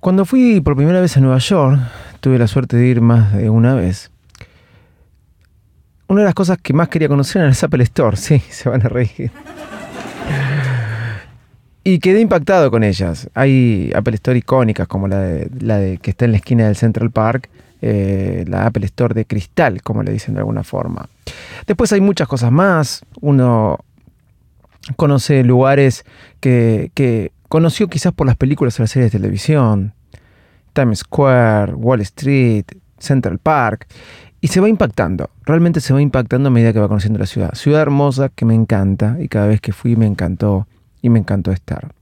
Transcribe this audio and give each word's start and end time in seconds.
Cuando 0.00 0.24
fui 0.24 0.60
por 0.60 0.76
primera 0.76 1.00
vez 1.00 1.16
a 1.16 1.20
Nueva 1.20 1.38
York, 1.38 1.80
tuve 2.20 2.38
la 2.38 2.46
suerte 2.46 2.76
de 2.76 2.86
ir 2.86 3.00
más 3.00 3.32
de 3.32 3.50
una 3.50 3.74
vez. 3.74 4.12
Una 6.06 6.20
de 6.20 6.26
las 6.26 6.34
cosas 6.34 6.56
que 6.58 6.72
más 6.72 6.88
quería 6.88 7.08
conocer 7.08 7.42
era 7.42 7.50
el 7.50 7.56
Apple 7.60 7.82
Store, 7.82 8.16
sí, 8.16 8.38
se 8.50 8.68
van 8.68 8.86
a 8.86 8.88
reír. 8.88 9.32
Y 11.82 11.98
quedé 11.98 12.20
impactado 12.20 12.70
con 12.70 12.84
ellas. 12.84 13.28
Hay 13.34 13.90
Apple 13.94 14.14
Store 14.14 14.38
icónicas 14.38 14.86
como 14.86 15.08
la 15.08 15.18
de, 15.18 15.98
que 16.00 16.10
está 16.10 16.26
en 16.26 16.32
la 16.32 16.36
esquina 16.36 16.66
del 16.66 16.76
Central 16.76 17.10
Park, 17.10 17.48
eh, 17.82 18.44
la 18.46 18.66
Apple 18.66 18.86
Store 18.86 19.14
de 19.14 19.24
cristal, 19.24 19.82
como 19.82 20.04
le 20.04 20.12
dicen 20.12 20.34
de 20.34 20.40
alguna 20.40 20.62
forma. 20.62 21.08
Después 21.66 21.92
hay 21.92 22.00
muchas 22.00 22.28
cosas 22.28 22.52
más. 22.52 23.04
Uno 23.20 23.80
conoce 24.96 25.42
lugares 25.42 26.04
que, 26.40 26.92
que 26.94 27.32
conoció 27.48 27.88
quizás 27.88 28.12
por 28.12 28.26
las 28.26 28.36
películas 28.36 28.78
o 28.78 28.82
las 28.82 28.90
series 28.90 29.12
de 29.12 29.18
televisión. 29.18 29.94
Times 30.72 31.00
Square, 31.00 31.74
Wall 31.74 32.00
Street, 32.02 32.66
Central 32.98 33.38
Park. 33.38 33.86
Y 34.40 34.48
se 34.48 34.60
va 34.60 34.68
impactando, 34.68 35.30
realmente 35.44 35.80
se 35.80 35.92
va 35.92 36.00
impactando 36.00 36.48
a 36.48 36.52
medida 36.52 36.72
que 36.72 36.78
va 36.78 36.86
conociendo 36.86 37.18
la 37.18 37.26
ciudad. 37.26 37.54
Ciudad 37.54 37.82
hermosa 37.82 38.28
que 38.28 38.44
me 38.44 38.54
encanta 38.54 39.16
y 39.18 39.26
cada 39.26 39.48
vez 39.48 39.60
que 39.60 39.72
fui 39.72 39.96
me 39.96 40.06
encantó 40.06 40.68
y 41.02 41.08
me 41.08 41.18
encantó 41.18 41.50
estar. 41.50 41.92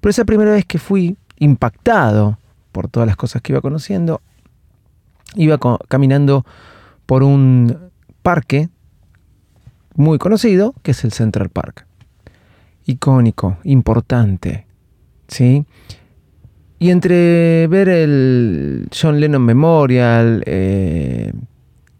Pero 0.00 0.10
esa 0.10 0.24
primera 0.24 0.50
vez 0.50 0.64
que 0.64 0.78
fui 0.78 1.16
impactado 1.38 2.38
por 2.72 2.88
todas 2.88 3.06
las 3.06 3.16
cosas 3.16 3.42
que 3.42 3.52
iba 3.52 3.60
conociendo, 3.60 4.20
iba 5.36 5.58
caminando 5.88 6.44
por 7.06 7.22
un 7.22 7.90
parque 8.22 8.68
muy 9.94 10.18
conocido, 10.18 10.74
que 10.82 10.90
es 10.90 11.04
el 11.04 11.12
Central 11.12 11.48
Park. 11.48 11.85
Icónico, 12.86 13.58
importante, 13.64 14.66
¿sí? 15.28 15.64
Y 16.78 16.90
entre 16.90 17.66
ver 17.68 17.88
el 17.88 18.88
John 18.92 19.18
Lennon 19.18 19.42
Memorial, 19.42 20.42
eh, 20.46 21.32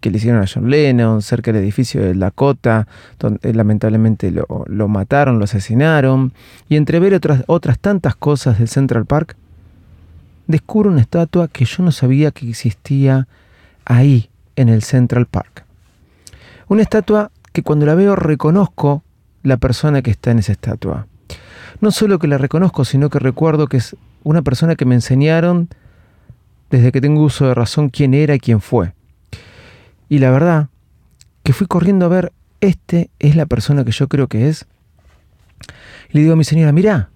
que 0.01 0.11
le 0.11 0.19
hicieron 0.19 0.43
a 0.43 0.47
John 0.47 0.71
Lennon, 0.71 1.23
cerca 1.23 1.53
del 1.53 1.63
edificio 1.63 2.03
de 2.03 2.15
Dakota, 2.15 2.87
donde 3.19 3.53
lamentablemente 3.53 4.31
lo, 4.31 4.47
lo 4.67 4.89
mataron, 4.89 5.39
lo 5.39 5.45
asesinaron, 5.45 6.33
y 6.69 6.77
entre 6.77 7.01
ver 7.01 7.15
otras, 7.15 7.43
otras 7.47 7.79
tantas 7.79 8.15
cosas 8.15 8.59
del 8.59 8.69
Central 8.69 9.07
Park, 9.07 9.37
descubro 10.47 10.91
una 10.91 11.01
estatua 11.01 11.49
que 11.49 11.65
yo 11.65 11.83
no 11.83 11.91
sabía 11.91 12.31
que 12.31 12.49
existía 12.49 13.27
ahí, 13.85 14.31
en 14.57 14.69
el 14.69 14.83
Central 14.83 15.27
Park. 15.27 15.65
Una 16.69 16.83
estatua 16.83 17.31
que 17.53 17.63
cuando 17.63 17.87
la 17.87 17.95
veo 17.95 18.17
reconozco 18.17 19.03
la 19.47 19.57
persona 19.59 20.03
que 20.03 20.11
está 20.11 20.33
en 20.33 20.41
esa 20.41 20.53
estatua. 20.53 21.07
No 21.81 21.93
solo 21.93 22.19
que 22.19 22.27
la 22.27 22.37
reconozco, 22.37 22.85
sino 22.85 23.11
que 23.11 23.19
recuerdo 23.19 23.69
que 23.69 23.77
es 23.77 23.97
una 24.25 24.43
persona 24.43 24.75
que 24.75 24.85
me 24.85 24.97
enseñaron 24.97 25.69
desde 26.69 26.91
que 26.91 27.01
tengo 27.01 27.23
uso 27.23 27.47
de 27.47 27.55
razón 27.55 27.89
quién 27.89 28.13
era 28.13 28.35
y 28.35 28.41
quién 28.41 28.61
fue. 28.61 28.93
Y 30.09 30.19
la 30.19 30.31
verdad, 30.31 30.69
que 31.45 31.53
fui 31.53 31.69
corriendo 31.69 32.07
a 32.07 32.09
ver, 32.09 32.33
este 32.61 33.09
es 33.21 33.37
la 33.37 33.47
persona 33.47 33.85
que 33.85 33.93
yo 33.93 34.09
creo 34.09 34.27
que 34.27 34.49
es. 34.49 34.67
Le 36.11 36.23
digo 36.23 36.33
a 36.33 36.37
mi 36.37 36.45
señora, 36.45 36.73
mirá, 36.73 37.11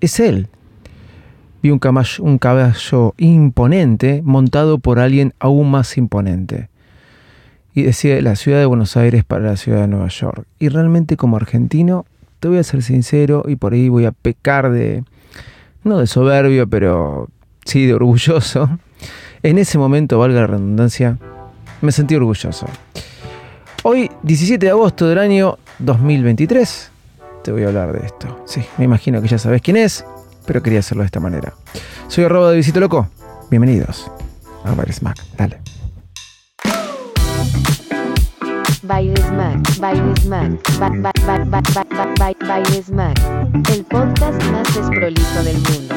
es 0.00 0.20
él. 0.20 0.48
Vi 1.62 1.70
un 1.70 1.78
caballo, 1.78 2.24
un 2.24 2.38
caballo 2.38 3.14
imponente 3.16 4.20
montado 4.22 4.78
por 4.78 4.98
alguien 4.98 5.32
aún 5.38 5.70
más 5.70 5.96
imponente. 5.96 6.68
Y 7.74 7.82
decía 7.82 8.20
la 8.20 8.36
ciudad 8.36 8.58
de 8.58 8.66
Buenos 8.66 8.96
Aires 8.96 9.24
para 9.24 9.44
la 9.46 9.56
ciudad 9.56 9.82
de 9.82 9.88
Nueva 9.88 10.08
York. 10.08 10.44
Y 10.58 10.68
realmente 10.68 11.16
como 11.16 11.36
argentino, 11.36 12.04
te 12.40 12.48
voy 12.48 12.58
a 12.58 12.64
ser 12.64 12.82
sincero 12.82 13.44
y 13.46 13.56
por 13.56 13.74
ahí 13.74 13.88
voy 13.88 14.06
a 14.06 14.12
pecar 14.12 14.70
de, 14.72 15.04
no 15.84 15.98
de 15.98 16.06
soberbio, 16.06 16.68
pero 16.68 17.28
sí 17.64 17.86
de 17.86 17.94
orgulloso. 17.94 18.68
En 19.42 19.56
ese 19.56 19.78
momento, 19.78 20.18
valga 20.18 20.42
la 20.42 20.48
redundancia, 20.48 21.16
me 21.80 21.92
sentí 21.92 22.14
orgulloso. 22.14 22.66
Hoy, 23.84 24.10
17 24.22 24.66
de 24.66 24.70
agosto 24.70 25.08
del 25.08 25.18
año 25.18 25.56
2023, 25.78 26.90
te 27.42 27.50
voy 27.50 27.62
a 27.62 27.68
hablar 27.68 27.98
de 27.98 28.04
esto. 28.04 28.42
Sí, 28.44 28.62
me 28.76 28.84
imagino 28.84 29.22
que 29.22 29.28
ya 29.28 29.38
sabes 29.38 29.62
quién 29.62 29.78
es, 29.78 30.04
pero 30.46 30.62
quería 30.62 30.80
hacerlo 30.80 31.04
de 31.04 31.06
esta 31.06 31.20
manera. 31.20 31.54
Soy 32.08 32.24
arroba 32.24 32.50
de 32.50 32.58
Visito 32.58 32.80
Loco. 32.80 33.08
Bienvenidos 33.50 34.10
a 34.64 34.74
Mac. 34.74 35.16
Dale. 35.38 35.69
Baile 38.90 39.14
Smack, 39.18 39.78
Baile 39.78 40.16
Smack, 40.20 40.50
Baile 42.48 42.82
Smack, 42.82 43.20
el 43.72 43.84
podcast 43.84 44.42
más 44.50 44.74
desprolijo 44.74 45.42
del 45.44 45.56
mundo. 45.58 45.94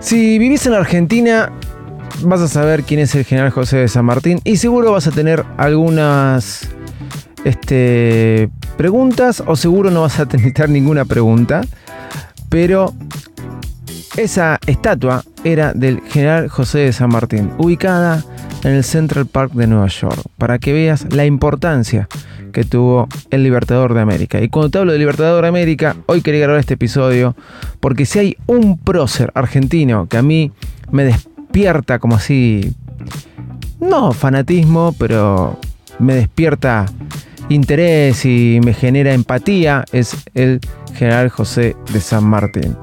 Si 0.00 0.38
vivís 0.38 0.66
en 0.66 0.74
Argentina, 0.74 1.50
vas 2.24 2.42
a 2.42 2.48
saber 2.48 2.82
quién 2.82 3.00
es 3.00 3.14
el 3.14 3.24
general 3.24 3.52
José 3.52 3.78
de 3.78 3.88
San 3.88 4.04
Martín 4.04 4.42
y 4.44 4.58
seguro 4.58 4.92
vas 4.92 5.06
a 5.06 5.12
tener 5.12 5.42
algunas 5.56 6.68
este, 7.44 8.50
preguntas 8.76 9.42
o 9.46 9.56
seguro 9.56 9.90
no 9.90 10.02
vas 10.02 10.20
a 10.20 10.24
necesitar 10.30 10.68
ninguna 10.68 11.06
pregunta, 11.06 11.62
pero 12.50 12.92
esa 14.16 14.58
estatua 14.66 15.22
era 15.44 15.72
del 15.74 16.00
general 16.08 16.48
José 16.48 16.78
de 16.78 16.92
San 16.92 17.10
Martín, 17.10 17.50
ubicada 17.58 18.24
en 18.64 18.72
el 18.72 18.84
Central 18.84 19.26
Park 19.26 19.52
de 19.52 19.66
Nueva 19.66 19.88
York, 19.88 20.20
para 20.38 20.58
que 20.58 20.72
veas 20.72 21.06
la 21.12 21.26
importancia 21.26 22.08
que 22.52 22.64
tuvo 22.64 23.08
el 23.30 23.42
Libertador 23.42 23.92
de 23.92 24.00
América. 24.00 24.40
Y 24.40 24.48
cuando 24.48 24.70
te 24.70 24.78
hablo 24.78 24.92
de 24.92 24.98
Libertador 24.98 25.42
de 25.42 25.48
América, 25.48 25.96
hoy 26.06 26.22
quería 26.22 26.40
grabar 26.42 26.60
este 26.60 26.74
episodio 26.74 27.36
porque 27.80 28.06
si 28.06 28.18
hay 28.18 28.36
un 28.46 28.78
prócer 28.78 29.30
argentino 29.34 30.06
que 30.06 30.16
a 30.16 30.22
mí 30.22 30.52
me 30.90 31.04
despierta 31.04 31.98
como 31.98 32.16
así, 32.16 32.74
no 33.78 34.12
fanatismo, 34.12 34.94
pero 34.98 35.58
me 35.98 36.14
despierta 36.14 36.86
interés 37.50 38.24
y 38.24 38.60
me 38.64 38.72
genera 38.72 39.12
empatía, 39.12 39.84
es 39.92 40.16
el 40.34 40.60
general 40.94 41.28
José 41.28 41.76
de 41.92 42.00
San 42.00 42.24
Martín. 42.24 42.76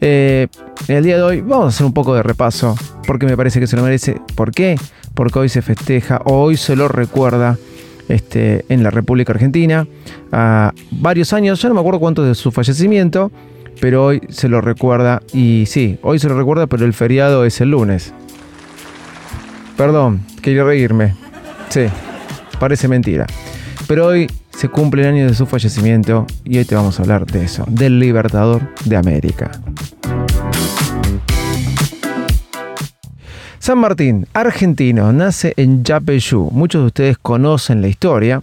Eh, 0.00 0.48
el 0.88 1.04
día 1.04 1.16
de 1.16 1.22
hoy 1.22 1.40
vamos 1.40 1.66
a 1.66 1.68
hacer 1.68 1.86
un 1.86 1.92
poco 1.92 2.14
de 2.14 2.22
repaso 2.22 2.74
porque 3.06 3.26
me 3.26 3.36
parece 3.36 3.60
que 3.60 3.66
se 3.66 3.76
lo 3.76 3.82
merece. 3.82 4.20
¿Por 4.34 4.52
qué? 4.52 4.76
Porque 5.14 5.38
hoy 5.38 5.48
se 5.48 5.62
festeja 5.62 6.20
o 6.24 6.42
hoy 6.42 6.56
se 6.56 6.76
lo 6.76 6.88
recuerda 6.88 7.58
este, 8.08 8.64
en 8.68 8.82
la 8.82 8.90
República 8.90 9.32
Argentina. 9.32 9.86
A 10.32 10.72
varios 10.90 11.32
años, 11.32 11.60
ya 11.60 11.68
no 11.68 11.74
me 11.74 11.80
acuerdo 11.80 12.00
cuánto 12.00 12.24
de 12.24 12.34
su 12.34 12.50
fallecimiento, 12.50 13.30
pero 13.80 14.06
hoy 14.06 14.22
se 14.28 14.48
lo 14.48 14.60
recuerda. 14.60 15.22
Y 15.32 15.64
sí, 15.66 15.98
hoy 16.02 16.18
se 16.18 16.28
lo 16.28 16.36
recuerda, 16.36 16.66
pero 16.66 16.84
el 16.84 16.92
feriado 16.92 17.44
es 17.44 17.60
el 17.60 17.70
lunes. 17.70 18.12
Perdón, 19.76 20.22
quería 20.42 20.64
reírme. 20.64 21.14
Sí, 21.68 21.86
parece 22.58 22.88
mentira. 22.88 23.26
Pero 23.86 24.06
hoy 24.06 24.28
se 24.56 24.68
cumple 24.68 25.02
el 25.02 25.08
año 25.08 25.26
de 25.26 25.34
su 25.34 25.46
fallecimiento 25.46 26.26
y 26.44 26.58
hoy 26.58 26.64
te 26.64 26.74
vamos 26.74 26.98
a 26.98 27.02
hablar 27.02 27.26
de 27.26 27.44
eso, 27.44 27.64
del 27.68 27.98
Libertador 27.98 28.62
de 28.84 28.96
América. 28.96 29.50
San 33.62 33.78
Martín, 33.78 34.26
argentino, 34.32 35.12
nace 35.12 35.54
en 35.56 35.84
Yapeyú. 35.84 36.50
Muchos 36.50 36.82
de 36.82 36.86
ustedes 36.86 37.16
conocen 37.16 37.80
la 37.80 37.86
historia. 37.86 38.42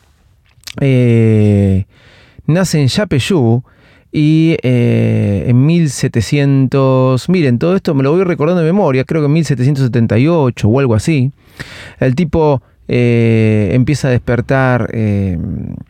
Eh, 0.80 1.84
nace 2.46 2.80
en 2.80 2.88
Yapeyú 2.88 3.62
y 4.14 4.56
eh, 4.64 5.44
en 5.48 5.66
1700, 5.66 7.28
miren, 7.28 7.60
todo 7.60 7.76
esto 7.76 7.94
me 7.94 8.04
lo 8.04 8.14
voy 8.14 8.24
recordando 8.24 8.62
de 8.62 8.68
memoria, 8.68 9.04
creo 9.04 9.22
que 9.22 9.26
en 9.26 9.34
1778 9.34 10.70
o 10.70 10.80
algo 10.80 10.96
así. 10.96 11.34
El 12.00 12.16
tipo 12.16 12.62
eh, 12.88 13.72
empieza 13.74 14.08
a 14.08 14.12
despertar 14.12 14.90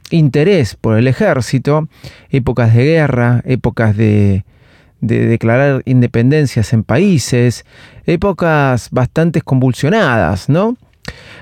interés 0.09 0.75
por 0.75 0.97
el 0.97 1.07
ejército, 1.07 1.87
épocas 2.31 2.73
de 2.73 2.83
guerra, 2.83 3.43
épocas 3.45 3.95
de, 3.95 4.43
de 5.01 5.25
declarar 5.25 5.81
independencias 5.85 6.73
en 6.73 6.83
países, 6.83 7.65
épocas 8.05 8.89
bastante 8.91 9.41
convulsionadas, 9.41 10.49
¿no? 10.49 10.77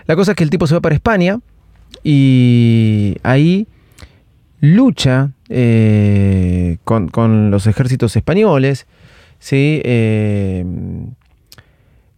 La 0.05 0.15
cosa 0.15 0.31
es 0.31 0.37
que 0.37 0.43
el 0.43 0.49
tipo 0.49 0.67
se 0.67 0.75
va 0.75 0.81
para 0.81 0.95
España 0.95 1.39
y 2.03 3.17
ahí 3.23 3.67
lucha 4.59 5.31
eh, 5.49 6.77
con, 6.83 7.51
los 7.51 7.67
ejércitos 7.67 8.15
españoles, 8.15 8.87
¿sí? 9.39 9.81
Eh, 9.83 10.65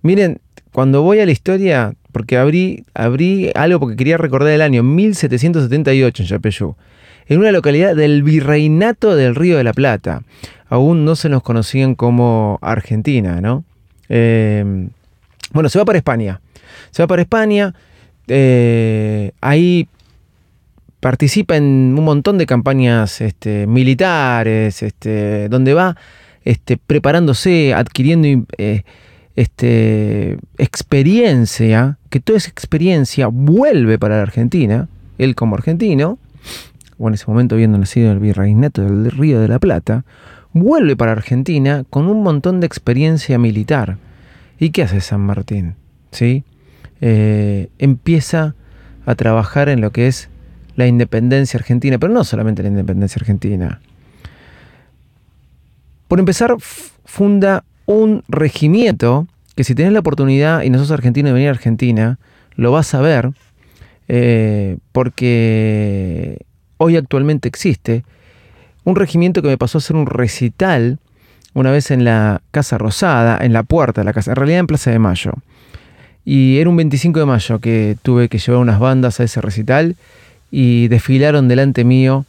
miren, 0.02 0.40
cuando 0.72 1.02
voy 1.02 1.20
a 1.20 1.26
la 1.26 1.32
historia, 1.32 1.94
porque 2.12 2.38
abrí, 2.38 2.86
abrí 2.94 3.52
algo 3.56 3.80
porque 3.80 3.96
quería 3.96 4.18
recordar 4.18 4.52
el 4.52 4.62
año 4.62 4.84
1778 4.84 6.24
en 6.24 6.30
Yapeyú, 6.30 6.76
en 7.28 7.40
una 7.40 7.52
localidad 7.52 7.96
del 7.96 8.24
Virreinato 8.24 9.16
del 9.16 9.36
Río 9.36 9.58
de 9.58 9.64
la 9.64 9.74
Plata 9.74 10.24
aún 10.70 11.04
no 11.04 11.16
se 11.16 11.30
nos 11.30 11.44
conocían 11.44 11.96
como 11.96 12.60
Argentina, 12.62 13.42
¿no? 13.42 13.66
Eh, 14.08 14.88
bueno, 15.52 15.70
se 15.70 15.80
va 15.80 15.86
para 15.86 15.98
España. 15.98 16.42
Se 16.92 17.04
va 17.04 17.08
para 17.08 17.22
España. 17.24 17.74
Eh, 18.28 19.32
ahí 19.42 19.88
participa 21.00 21.56
en 21.58 21.96
un 21.98 22.04
montón 22.04 22.38
de 22.38 22.46
campañas 22.46 23.22
este, 23.22 23.66
militares, 23.68 24.84
este, 24.84 25.50
donde 25.50 25.74
va 25.74 25.98
este, 26.46 26.78
preparándose, 26.78 27.74
adquiriendo 27.74 28.46
eh, 28.58 28.84
este, 29.36 30.38
experiencia, 30.58 31.98
que 32.10 32.20
toda 32.20 32.38
esa 32.38 32.50
experiencia 32.50 33.28
vuelve 33.28 33.98
para 33.98 34.18
la 34.18 34.24
Argentina, 34.24 34.88
él 35.18 35.36
como 35.36 35.56
argentino, 35.56 36.20
o 36.98 37.08
en 37.08 37.14
ese 37.14 37.26
momento 37.28 37.56
habiendo 37.56 37.78
nacido 37.78 38.12
el 38.12 38.20
virreinato 38.20 38.82
del 38.82 39.10
Río 39.12 39.40
de 39.40 39.48
la 39.48 39.60
Plata, 39.60 40.04
vuelve 40.54 40.96
para 40.96 41.12
Argentina 41.12 41.84
con 41.90 42.08
un 42.08 42.24
montón 42.24 42.60
de 42.60 42.68
experiencia 42.68 43.38
militar. 43.38 43.98
¿Y 44.60 44.72
qué 44.72 44.84
hace 44.84 45.02
San 45.02 45.22
Martín? 45.22 45.76
¿Sí? 46.12 46.44
Eh, 47.02 47.70
empieza 47.78 48.56
a 49.06 49.16
trabajar 49.16 49.70
en 49.70 49.82
lo 49.82 49.92
que 49.92 50.08
es 50.08 50.30
la 50.76 50.88
independencia 50.88 51.58
argentina, 51.58 51.98
pero 51.98 52.14
no 52.14 52.24
solamente 52.24 52.64
la 52.64 52.70
independencia 52.70 53.20
argentina. 53.20 53.82
Por 56.08 56.20
empezar, 56.20 56.56
funda 57.06 57.64
un 57.86 58.24
regimiento 58.28 59.28
que 59.56 59.64
si 59.64 59.76
tenés 59.76 59.92
la 59.94 60.00
oportunidad 60.00 60.64
y 60.64 60.70
no 60.70 60.80
sos 60.80 60.92
argentino 60.92 61.28
de 61.28 61.34
venir 61.34 61.50
a 61.50 61.52
Argentina, 61.52 62.18
lo 62.56 62.72
vas 62.72 62.94
a 62.94 63.02
ver, 63.02 63.32
eh, 64.08 64.78
porque 64.92 66.46
hoy 66.78 66.96
actualmente 66.96 67.48
existe 67.48 68.04
un 68.90 68.96
regimiento 68.96 69.42
que 69.42 69.48
me 69.48 69.58
pasó 69.58 69.78
a 69.78 69.80
hacer 69.80 69.96
un 69.96 70.06
recital 70.06 71.00
una 71.54 71.72
vez 71.72 71.92
en 71.92 72.04
la 72.04 72.42
Casa 72.52 72.78
Rosada, 72.78 73.38
en 73.42 73.54
la 73.54 73.64
puerta 73.64 74.02
de 74.02 74.06
la 74.06 74.14
casa, 74.14 74.32
en 74.32 74.36
realidad 74.36 74.60
en 74.60 74.68
Plaza 74.68 74.92
de 74.92 75.00
Mayo. 75.00 75.34
Y 76.26 76.60
era 76.60 76.70
un 76.70 76.76
25 76.76 77.20
de 77.20 77.26
mayo 77.26 77.60
que 77.60 77.98
tuve 78.04 78.30
que 78.30 78.38
llevar 78.38 78.62
unas 78.62 78.80
bandas 78.80 79.20
a 79.20 79.24
ese 79.24 79.42
recital 79.42 79.96
y 80.52 80.88
desfilaron 80.88 81.48
delante 81.48 81.84
mío. 81.84 82.26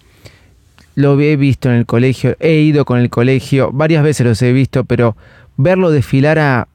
Lo 0.94 1.20
he 1.20 1.36
visto 1.36 1.68
en 1.68 1.76
el 1.76 1.86
colegio, 1.86 2.36
he 2.40 2.54
ido 2.54 2.84
con 2.84 2.98
el 2.98 3.10
colegio, 3.10 3.70
varias 3.72 4.02
veces 4.02 4.26
los 4.26 4.40
he 4.42 4.52
visto, 4.52 4.84
pero 4.84 5.16
verlo 5.56 5.90
desfilar 5.90 6.38
a 6.38 6.68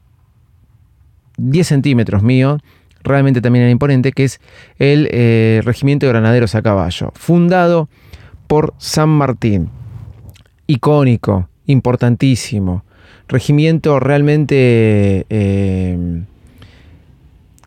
10 1.37 1.67
centímetros 1.67 2.21
mío, 2.21 2.59
realmente 3.03 3.41
también 3.41 3.63
era 3.63 3.71
imponente, 3.71 4.11
que 4.11 4.23
es 4.23 4.39
el 4.77 5.07
eh, 5.11 5.61
Regimiento 5.63 6.05
de 6.05 6.11
Granaderos 6.11 6.55
a 6.55 6.61
Caballo, 6.61 7.11
fundado 7.15 7.89
por 8.47 8.73
San 8.77 9.09
Martín. 9.09 9.69
Icónico, 10.67 11.49
importantísimo. 11.65 12.83
Regimiento 13.27 13.99
realmente 13.99 15.25
eh, 15.29 16.23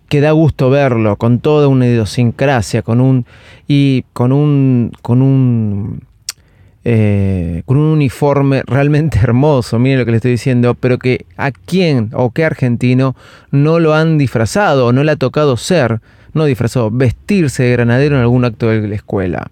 que 0.08 0.20
da 0.20 0.32
gusto 0.32 0.70
verlo, 0.70 1.16
con 1.16 1.38
toda 1.40 1.69
una 1.69 1.86
idiosincrasia, 1.86 2.82
con 2.82 3.00
un. 3.00 3.26
y 3.66 4.04
con 4.12 4.32
un. 4.32 4.92
con 5.02 5.22
un. 5.22 6.02
Eh, 6.84 7.62
con 7.66 7.76
un 7.76 7.86
uniforme 7.86 8.62
realmente 8.66 9.19
hermoso, 9.22 9.78
miren 9.78 9.98
lo 9.98 10.04
que 10.06 10.12
le 10.12 10.16
estoy 10.19 10.30
diciendo, 10.30 10.75
pero 10.75 10.98
que 10.98 11.26
a 11.36 11.50
quién 11.50 12.10
o 12.14 12.30
qué 12.30 12.44
argentino 12.44 13.14
no 13.50 13.78
lo 13.78 13.94
han 13.94 14.16
disfrazado 14.16 14.92
no 14.92 15.04
le 15.04 15.12
ha 15.12 15.16
tocado 15.16 15.58
ser, 15.58 16.00
no 16.32 16.46
disfrazado, 16.46 16.90
vestirse 16.90 17.64
de 17.64 17.72
granadero 17.72 18.16
en 18.16 18.22
algún 18.22 18.44
acto 18.44 18.69
de 18.69 18.88
la 18.88 18.94
escuela. 18.94 19.50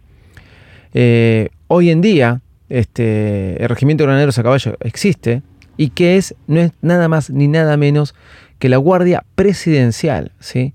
Eh, 0.98 1.50
hoy 1.66 1.90
en 1.90 2.00
día, 2.00 2.40
este, 2.70 3.62
el 3.62 3.68
regimiento 3.68 4.02
de 4.02 4.06
granaderos 4.06 4.38
a 4.38 4.42
caballo 4.42 4.78
existe 4.80 5.42
y 5.76 5.90
que 5.90 6.16
es, 6.16 6.34
no 6.46 6.58
es 6.58 6.72
nada 6.80 7.06
más 7.06 7.28
ni 7.28 7.48
nada 7.48 7.76
menos 7.76 8.14
que 8.58 8.70
la 8.70 8.78
Guardia 8.78 9.22
Presidencial, 9.34 10.32
¿sí? 10.40 10.72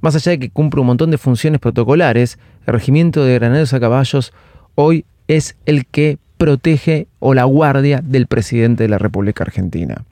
Más 0.00 0.14
allá 0.14 0.30
de 0.30 0.38
que 0.38 0.50
cumple 0.50 0.82
un 0.82 0.86
montón 0.86 1.10
de 1.10 1.18
funciones 1.18 1.58
protocolares, 1.58 2.38
el 2.64 2.74
Regimiento 2.74 3.24
de 3.24 3.34
Granaderos 3.34 3.72
a 3.72 3.80
Caballos 3.80 4.32
hoy 4.76 5.04
es 5.26 5.56
el 5.66 5.84
que 5.86 6.18
protege 6.38 7.08
o 7.18 7.34
la 7.34 7.42
guardia 7.42 8.00
del 8.04 8.28
presidente 8.28 8.84
de 8.84 8.88
la 8.88 8.98
República 8.98 9.42
Argentina. 9.42 10.04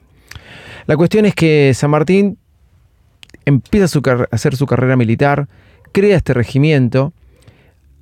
La 0.85 0.97
cuestión 0.97 1.25
es 1.25 1.33
que 1.33 1.71
San 1.73 1.91
Martín 1.91 2.37
empieza 3.45 3.85
a 3.85 4.27
hacer 4.31 4.57
su 4.57 4.65
carrera 4.65 4.97
militar, 4.97 5.47
crea 5.93 6.17
este 6.17 6.33
regimiento, 6.33 7.13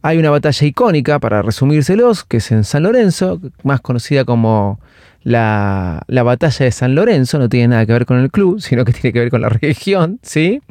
hay 0.04 0.18
una 0.18 0.30
batalla 0.30 0.68
icónica, 0.68 1.18
para 1.20 1.42
resumírselos, 1.42 2.26
que 2.26 2.38
es 2.38 2.52
en 2.52 2.66
San 2.66 2.84
Lorenzo, 2.84 3.40
más 3.64 3.80
conocida 3.80 4.26
como 4.26 4.80
la, 5.24 6.04
batalla 6.10 6.66
de 6.66 6.72
San 6.72 6.94
Lorenzo, 6.94 7.40
no 7.40 7.48
tiene 7.48 7.70
nada 7.70 7.86
que 7.86 7.94
ver 7.94 8.06
con 8.06 8.20
el 8.20 8.30
club, 8.30 8.60
sino 8.60 8.84
que 8.84 8.92
tiene 8.94 9.14
que 9.14 9.20
ver 9.20 9.30
con 9.30 9.42
la 9.42 9.48
región, 9.48 10.20
¿sí? 10.22 10.62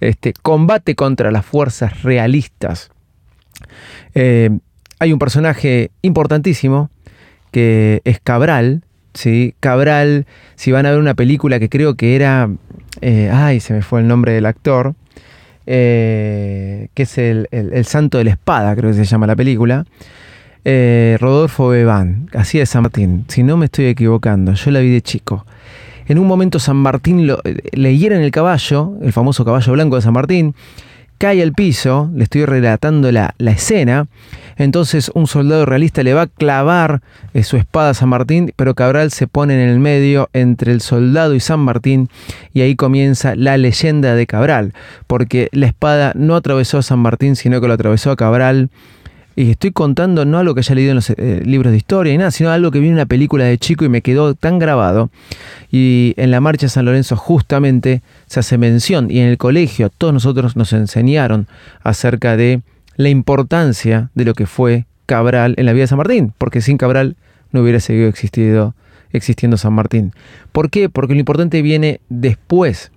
Este, 0.00 0.34
combate 0.34 0.94
contra 0.94 1.30
las 1.30 1.46
fuerzas 1.46 2.02
realistas. 2.02 2.90
Eh, 4.14 4.50
hay 4.98 5.12
un 5.14 5.18
personaje 5.18 5.90
importantísimo 6.02 6.90
que 7.50 8.02
es 8.04 8.20
Cabral, 8.20 8.82
¿sí? 9.14 9.54
Cabral, 9.60 10.26
si 10.56 10.72
van 10.72 10.84
a 10.84 10.90
ver 10.90 10.98
una 10.98 11.14
película 11.14 11.58
que 11.58 11.70
creo 11.70 11.94
que 11.94 12.16
era, 12.16 12.50
eh, 13.00 13.30
ay, 13.32 13.60
se 13.60 13.72
me 13.72 13.80
fue 13.80 14.00
el 14.00 14.08
nombre 14.08 14.32
del 14.32 14.44
actor, 14.44 14.94
eh, 15.70 16.88
que 16.94 17.02
es 17.02 17.18
el, 17.18 17.46
Santo 17.84 18.16
de 18.16 18.24
la 18.24 18.30
Espada, 18.30 18.74
creo 18.74 18.90
que 18.90 18.96
se 18.96 19.04
llama 19.04 19.26
la 19.26 19.36
película. 19.36 19.84
Eh, 20.64 21.18
Rodolfo 21.20 21.68
Bebán, 21.68 22.30
así 22.32 22.58
de 22.58 22.64
San 22.64 22.82
Martín, 22.82 23.26
si 23.28 23.42
no 23.42 23.58
me 23.58 23.66
estoy 23.66 23.84
equivocando, 23.86 24.54
yo 24.54 24.70
la 24.70 24.80
vi 24.80 24.90
de 24.90 25.02
chico. 25.02 25.44
En 26.06 26.18
un 26.18 26.26
momento 26.26 26.58
San 26.58 26.76
Martín 26.76 27.26
lo, 27.26 27.42
le 27.44 27.98
hieren 27.98 28.22
el 28.22 28.30
caballo, 28.30 28.94
el 29.02 29.12
famoso 29.12 29.44
caballo 29.44 29.74
blanco 29.74 29.96
de 29.96 30.02
San 30.02 30.14
Martín, 30.14 30.54
cae 31.18 31.42
al 31.42 31.52
piso, 31.52 32.10
le 32.14 32.24
estoy 32.24 32.44
relatando 32.44 33.10
la, 33.10 33.34
escena, 33.38 34.06
entonces 34.56 35.10
un 35.14 35.26
soldado 35.26 35.66
realista 35.66 36.02
le 36.02 36.14
va 36.14 36.22
a 36.22 36.26
clavar 36.28 37.00
eh, 37.34 37.42
su 37.42 37.56
espada 37.56 37.90
a 37.90 37.94
San 37.94 38.08
Martín, 38.08 38.52
pero 38.56 38.74
Cabral 38.74 39.10
se 39.10 39.26
pone 39.26 39.54
en 39.54 39.68
el 39.68 39.80
medio 39.80 40.30
entre 40.32 40.72
el 40.72 40.80
soldado 40.80 41.34
y 41.34 41.40
San 41.40 41.60
Martín 41.60 42.08
y 42.54 42.60
ahí 42.60 42.76
comienza 42.76 43.34
la 43.34 43.56
leyenda 43.56 44.14
de 44.14 44.26
Cabral, 44.26 44.72
porque 45.06 45.48
la 45.52 45.66
espada 45.66 46.12
no 46.14 46.36
atravesó 46.36 46.78
a 46.78 46.82
San 46.82 47.00
Martín, 47.00 47.36
sino 47.36 47.60
que 47.60 47.68
lo 47.68 47.74
atravesó 47.74 48.12
a 48.12 48.16
Cabral 48.16 48.70
y 49.38 49.52
estoy 49.52 49.70
contando 49.70 50.24
no 50.24 50.38
algo 50.38 50.52
que 50.52 50.60
haya 50.60 50.74
leído 50.74 50.90
en 50.90 50.96
los 50.96 51.10
eh, 51.10 51.42
libros 51.44 51.70
de 51.70 51.76
historia 51.76 52.12
y 52.12 52.18
nada, 52.18 52.32
sino 52.32 52.50
algo 52.50 52.72
que 52.72 52.80
vi 52.80 52.88
en 52.88 52.94
una 52.94 53.06
película 53.06 53.44
de 53.44 53.56
chico 53.56 53.84
y 53.84 53.88
me 53.88 54.02
quedó 54.02 54.34
tan 54.34 54.58
grabado. 54.58 55.10
Y 55.70 56.12
en 56.16 56.32
la 56.32 56.40
marcha 56.40 56.66
de 56.66 56.70
San 56.70 56.86
Lorenzo 56.86 57.14
justamente 57.14 58.02
se 58.26 58.40
hace 58.40 58.58
mención 58.58 59.12
y 59.12 59.20
en 59.20 59.28
el 59.28 59.38
colegio 59.38 59.90
todos 59.90 60.12
nosotros 60.12 60.56
nos 60.56 60.72
enseñaron 60.72 61.46
acerca 61.84 62.36
de 62.36 62.62
la 62.96 63.10
importancia 63.10 64.10
de 64.16 64.24
lo 64.24 64.34
que 64.34 64.46
fue 64.46 64.86
Cabral 65.06 65.54
en 65.56 65.66
la 65.66 65.72
vida 65.72 65.82
de 65.82 65.88
San 65.88 65.98
Martín, 65.98 66.34
porque 66.36 66.60
sin 66.60 66.76
Cabral 66.76 67.14
no 67.52 67.62
hubiera 67.62 67.78
seguido 67.78 68.08
existido, 68.08 68.74
existiendo 69.12 69.56
San 69.56 69.72
Martín. 69.72 70.14
¿Por 70.50 70.68
qué? 70.68 70.88
Porque 70.88 71.14
lo 71.14 71.20
importante 71.20 71.62
viene 71.62 72.00
después. 72.08 72.90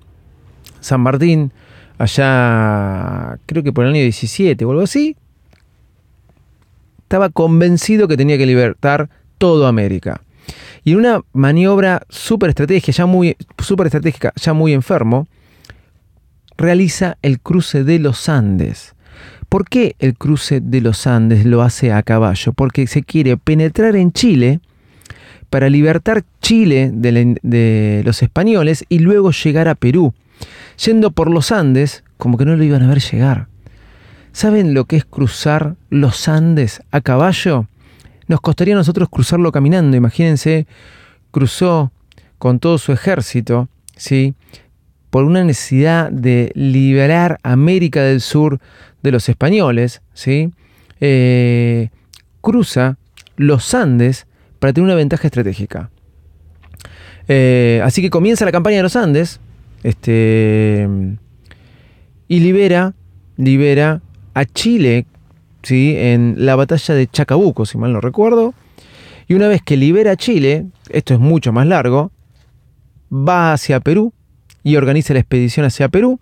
San 0.80 1.02
Martín, 1.02 1.52
allá 2.00 3.38
creo 3.46 3.62
que 3.62 3.72
por 3.72 3.86
el 3.86 3.92
año 3.92 4.02
17 4.02 4.66
o 4.66 4.72
algo 4.72 4.82
así, 4.82 5.16
estaba 7.12 7.28
convencido 7.28 8.08
que 8.08 8.16
tenía 8.16 8.38
que 8.38 8.46
libertar 8.46 9.10
todo 9.38 9.68
América. 9.68 10.22
Y 10.86 10.94
en 10.94 11.00
una 11.00 11.22
maniobra 11.34 12.04
súper 12.08 12.52
estratégica, 12.52 12.94
ya 12.94 13.06
muy, 13.06 13.36
estratégica, 13.58 14.32
ya 14.38 14.54
muy 14.54 14.72
enfermo, 14.72 15.28
realiza 16.56 17.18
el 17.22 17.42
cruce 17.42 17.84
de 17.84 18.00
los 18.00 18.30
Andes. 18.30 18.96
¿Por 19.50 19.68
qué 19.68 19.98
el 20.00 20.14
cruce 20.14 20.62
de 20.62 20.80
los 20.80 21.06
Andes 21.06 21.46
lo 21.46 21.62
hace 21.64 21.92
a 21.92 22.02
caballo? 22.02 22.54
Porque 22.54 22.88
se 22.88 23.04
quiere 23.04 23.36
penetrar 23.36 23.98
en 23.98 24.14
Chile 24.14 24.62
para 25.50 25.70
libertar 25.70 26.24
Chile 26.42 26.92
de, 26.94 27.38
de, 27.42 28.04
los 28.06 28.24
españoles 28.24 28.86
y 28.88 29.00
luego 29.00 29.32
llegar 29.32 29.68
a 29.68 29.76
Perú. 29.76 30.14
Yendo 30.86 31.12
por 31.12 31.30
los 31.30 31.52
Andes, 31.52 32.06
como 32.16 32.38
que 32.38 32.46
no 32.46 32.56
lo 32.56 32.64
iban 32.64 32.84
a 32.84 32.88
ver 32.88 33.02
llegar. 33.02 33.51
¿Saben 34.34 34.74
lo 34.74 34.86
que 34.86 34.98
es 34.98 35.06
cruzar 35.06 35.76
los 35.90 36.28
Andes 36.28 36.82
a 36.92 37.02
caballo? 37.02 37.68
Nos 38.28 38.42
costaría 38.42 38.74
a 38.76 38.78
nosotros 38.78 39.10
cruzarlo 39.10 39.52
caminando. 39.52 39.98
Imagínense, 39.98 40.68
cruzó 41.32 41.92
con 42.38 42.60
todo 42.60 42.78
su 42.78 42.92
ejército, 42.92 43.68
¿sí? 43.96 44.36
por 45.12 45.26
una 45.26 45.44
necesidad 45.44 46.10
de 46.10 46.52
liberar 46.56 47.38
América 47.44 48.02
del 48.02 48.22
Sur 48.22 48.60
de 49.04 49.12
los 49.12 49.28
españoles, 49.30 50.02
¿sí? 50.14 50.52
Eh, 51.02 51.90
cruza 52.40 52.98
los 53.36 53.74
Andes 53.76 54.26
para 54.60 54.72
tener 54.72 54.86
una 54.86 54.96
ventaja 54.96 55.28
estratégica. 55.28 55.92
Eh, 57.28 57.82
así 57.84 58.02
que 58.02 58.10
comienza 58.10 58.46
la 58.46 58.52
campaña 58.54 58.78
de 58.78 58.84
los 58.84 58.96
Andes 58.96 59.42
este, 59.84 60.88
y 62.30 62.40
libera, 62.40 62.94
libera 63.36 64.02
a 64.34 64.46
Chile 64.46 65.06
¿sí? 65.64 65.96
en 65.98 66.36
la 66.38 66.56
batalla 66.56 66.96
de 66.96 67.08
Chacabuco, 67.08 67.66
si 67.66 67.78
mal 67.78 67.94
no 67.94 68.02
recuerdo. 68.02 68.54
Y 69.28 69.34
una 69.34 69.48
vez 69.48 69.62
que 69.62 69.78
libera 69.78 70.12
a 70.12 70.16
Chile, 70.16 70.66
esto 70.90 71.14
es 71.14 71.20
mucho 71.20 71.54
más 71.54 71.68
largo, 71.68 72.12
va 73.12 73.54
hacia 73.54 73.80
Perú 73.80 74.14
y 74.64 74.76
organiza 74.76 75.14
la 75.14 75.20
expedición 75.20 75.66
hacia 75.66 75.90
Perú. 75.90 76.20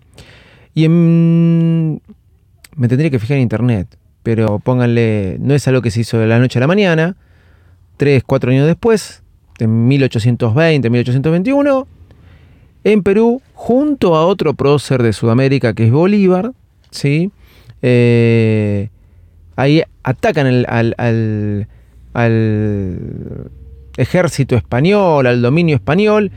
Y 0.74 0.88
me 0.88 2.88
tendría 2.88 3.10
que 3.10 3.18
fijar 3.18 3.36
en 3.36 3.42
internet, 3.42 3.98
pero 4.22 4.58
pónganle, 4.58 5.38
no 5.40 5.54
es 5.54 5.66
algo 5.66 5.82
que 5.82 5.90
se 5.90 6.00
hizo 6.00 6.18
de 6.18 6.26
la 6.26 6.38
noche 6.38 6.58
a 6.58 6.60
la 6.60 6.66
mañana, 6.66 7.16
tres, 7.96 8.22
cuatro 8.24 8.50
años 8.50 8.66
después, 8.66 9.22
en 9.58 9.88
1820, 9.88 10.88
1821, 10.88 11.86
en 12.84 13.02
Perú, 13.02 13.42
junto 13.54 14.16
a 14.16 14.24
otro 14.24 14.54
prócer 14.54 15.02
de 15.02 15.12
Sudamérica 15.12 15.74
que 15.74 15.86
es 15.86 15.92
Bolívar, 15.92 16.52
¿sí? 16.90 17.30
Eh, 17.82 18.88
ahí 19.56 19.82
atacan 20.02 20.64
al 20.66 21.66
ejército 23.96 24.56
español, 24.56 25.26
al 25.26 25.42
dominio 25.42 25.76
español, 25.76 26.30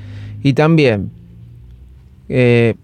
y 0.43 0.53
también 0.53 1.11
eh, 2.29 2.75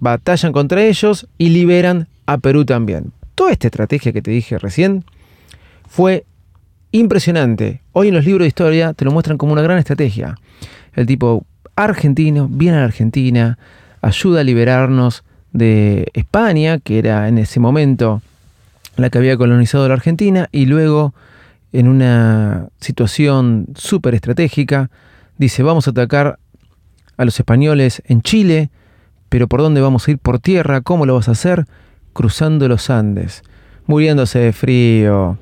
batallan 0.00 0.52
contra 0.52 0.82
ellos 0.82 1.28
y 1.38 1.50
liberan 1.50 2.08
a 2.26 2.38
Perú 2.38 2.64
también. 2.64 3.12
Toda 3.34 3.52
esta 3.52 3.68
estrategia 3.68 4.12
que 4.12 4.22
te 4.22 4.30
dije 4.30 4.58
recién 4.58 5.04
fue 5.88 6.24
impresionante. 6.92 7.82
Hoy 7.92 8.08
en 8.08 8.14
los 8.14 8.24
libros 8.24 8.44
de 8.44 8.48
historia 8.48 8.92
te 8.94 9.04
lo 9.04 9.10
muestran 9.10 9.36
como 9.36 9.52
una 9.52 9.62
gran 9.62 9.78
estrategia. 9.78 10.36
El 10.94 11.06
tipo 11.06 11.44
argentino 11.76 12.48
viene 12.48 12.76
a 12.76 12.80
la 12.80 12.86
Argentina, 12.86 13.58
ayuda 14.00 14.40
a 14.40 14.44
liberarnos 14.44 15.24
de 15.54 16.10
España, 16.12 16.78
que 16.80 16.98
era 16.98 17.28
en 17.28 17.38
ese 17.38 17.60
momento 17.60 18.20
la 18.96 19.08
que 19.08 19.18
había 19.18 19.38
colonizado 19.38 19.88
la 19.88 19.94
Argentina, 19.94 20.48
y 20.52 20.66
luego 20.66 21.14
en 21.72 21.88
una 21.88 22.68
situación 22.80 23.68
súper 23.74 24.14
estratégica, 24.14 24.90
dice, 25.38 25.62
vamos 25.62 25.86
a 25.88 25.92
atacar 25.92 26.38
a 27.16 27.24
los 27.24 27.38
españoles 27.38 28.02
en 28.06 28.20
Chile, 28.20 28.70
pero 29.28 29.48
¿por 29.48 29.60
dónde 29.60 29.80
vamos 29.80 30.06
a 30.06 30.10
ir? 30.10 30.18
¿Por 30.18 30.38
tierra? 30.38 30.82
¿Cómo 30.82 31.06
lo 31.06 31.14
vas 31.14 31.28
a 31.28 31.32
hacer? 31.32 31.64
Cruzando 32.12 32.68
los 32.68 32.90
Andes, 32.90 33.42
muriéndose 33.86 34.38
de 34.40 34.52
frío, 34.52 35.38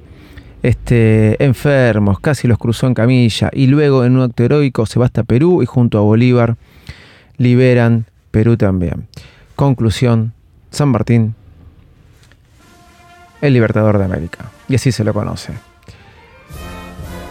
este, 0.62 1.42
enfermos, 1.42 2.20
casi 2.20 2.48
los 2.48 2.58
cruzó 2.58 2.86
en 2.86 2.94
camilla, 2.94 3.50
y 3.52 3.66
luego 3.66 4.04
en 4.04 4.16
un 4.16 4.22
acto 4.22 4.44
heroico 4.44 4.86
se 4.86 4.98
va 4.98 5.06
hasta 5.06 5.24
Perú 5.24 5.62
y 5.62 5.66
junto 5.66 5.98
a 5.98 6.02
Bolívar 6.02 6.56
liberan 7.36 8.06
Perú 8.30 8.56
también. 8.56 9.08
Conclusión, 9.62 10.32
San 10.72 10.88
Martín, 10.88 11.36
el 13.40 13.52
libertador 13.52 13.96
de 13.96 14.06
América. 14.06 14.46
Y 14.68 14.74
así 14.74 14.90
se 14.90 15.04
lo 15.04 15.14
conoce. 15.14 15.52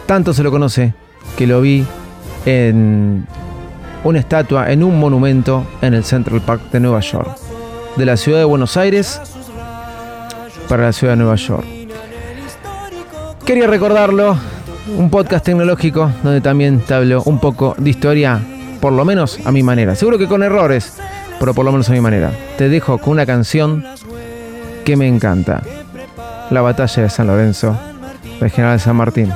Tanto 0.06 0.32
se 0.32 0.42
lo 0.42 0.50
conoce 0.50 0.94
que 1.36 1.46
lo 1.46 1.60
vi 1.60 1.84
en 2.46 3.26
una 4.02 4.18
estatua, 4.18 4.72
en 4.72 4.82
un 4.82 4.98
monumento 4.98 5.66
en 5.82 5.92
el 5.92 6.04
Central 6.04 6.40
Park 6.40 6.70
de 6.70 6.80
Nueva 6.80 7.00
York. 7.00 7.36
De 7.96 8.06
la 8.06 8.16
ciudad 8.16 8.38
de 8.38 8.44
Buenos 8.44 8.78
Aires 8.78 9.20
para 10.70 10.84
la 10.84 10.92
ciudad 10.94 11.12
de 11.12 11.18
Nueva 11.18 11.36
York. 11.36 11.66
Quería 13.44 13.66
recordarlo, 13.66 14.38
un 14.96 15.10
podcast 15.10 15.44
tecnológico 15.44 16.10
donde 16.22 16.40
también 16.40 16.80
te 16.80 16.94
hablo 16.94 17.24
un 17.24 17.38
poco 17.38 17.74
de 17.76 17.90
historia, 17.90 18.40
por 18.80 18.94
lo 18.94 19.04
menos 19.04 19.38
a 19.44 19.52
mi 19.52 19.62
manera. 19.62 19.94
Seguro 19.94 20.16
que 20.16 20.28
con 20.28 20.42
errores, 20.42 20.96
pero 21.42 21.54
por 21.54 21.64
lo 21.64 21.72
menos 21.72 21.88
a 21.88 21.92
mi 21.92 22.00
manera. 22.00 22.30
Te 22.56 22.68
dejo 22.68 22.98
con 22.98 23.14
una 23.14 23.26
canción 23.26 23.84
que 24.84 24.96
me 24.96 25.08
encanta. 25.08 25.60
La 26.50 26.60
batalla 26.60 27.02
de 27.02 27.10
San 27.10 27.26
Lorenzo, 27.26 27.76
del 28.38 28.48
general 28.48 28.78
San 28.78 28.94
Martín. 28.94 29.32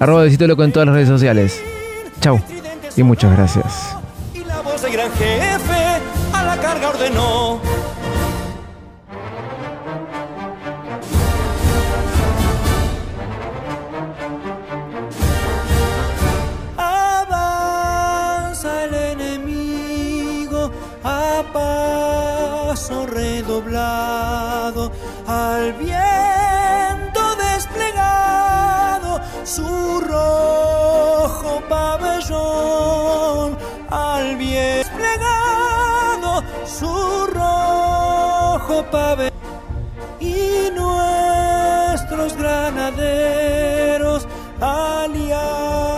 Arroba 0.00 0.24
Besito 0.24 0.48
Loco 0.48 0.64
en 0.64 0.72
todas 0.72 0.86
las 0.86 0.96
redes 0.96 1.08
sociales. 1.08 1.62
Chau 2.20 2.40
y 2.96 3.04
muchas 3.04 3.36
gracias. 3.36 3.94
Al 25.26 25.72
viento 25.74 27.36
desplegado 27.36 29.18
su 29.44 30.00
rojo 30.00 31.62
pabellón 31.66 33.56
al 33.88 34.36
bien 34.36 34.82
desplegado 34.82 36.42
su 36.66 37.26
rojo 37.32 38.84
pabellón 38.90 39.32
y 40.20 40.70
nuestros 40.74 42.36
granaderos 42.36 44.28
aliados 44.60 45.96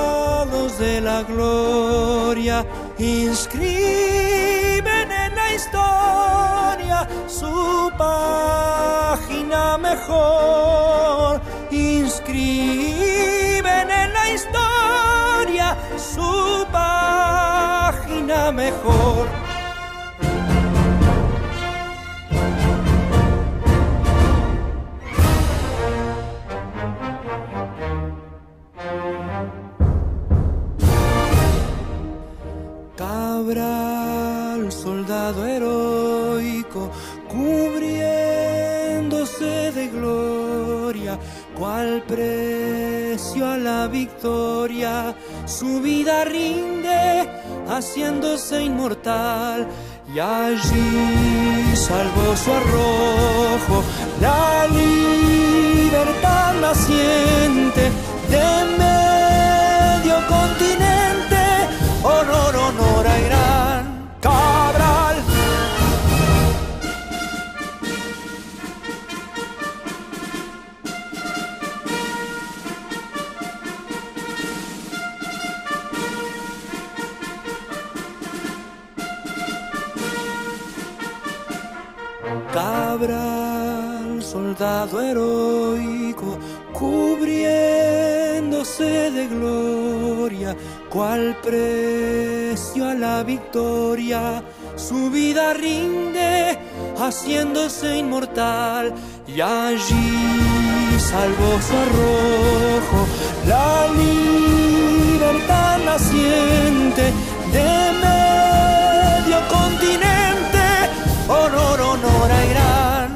de 0.79 1.01
la 1.01 1.25
gloria 1.25 2.65
inscriben 2.99 3.58
inscriben 11.71 12.41
en 13.91 14.13
la 14.13 14.31
historia 14.31 15.77
su 15.97 16.67
página 16.73 18.53
mejor 18.53 19.48
gloria, 41.09 41.19
cual 41.57 42.03
precio 42.07 43.47
a 43.47 43.57
la 43.57 43.87
victoria, 43.89 45.15
su 45.47 45.81
vida 45.81 46.25
rinde, 46.25 47.29
haciéndose 47.69 48.63
inmortal. 48.63 49.67
Y 50.15 50.19
allí 50.19 51.77
salvó 51.77 52.37
su 52.37 52.51
arrojo, 52.53 53.85
la 54.21 54.67
libertad 54.69 56.55
naciente 56.61 57.91
de 58.31 58.79
a 92.55 92.95
la 92.95 93.23
victoria. 93.23 94.43
Su 94.77 95.11
vida 95.11 95.53
rinde 95.53 96.59
haciéndose 96.99 97.99
inmortal 97.99 98.95
y 99.27 99.41
allí 99.41 100.99
salvo 100.99 101.59
rojo 101.99 103.07
la 103.47 103.87
libertad 104.03 105.79
naciente 105.85 107.13
de 107.53 107.71
medio 108.07 109.39
continente. 109.49 110.65
Honor, 111.29 111.81
honor 111.81 112.31
a 112.31 112.45
gran 112.53 113.09